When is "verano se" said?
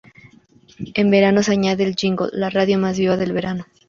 1.11-1.51